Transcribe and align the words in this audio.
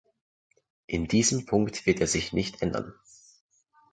In 0.87 1.07
diesem 1.07 1.45
Punkt 1.45 1.85
wird 1.85 1.99
er 2.01 2.07
sich 2.07 2.33
nicht 2.33 2.63
ändern. 2.63 2.95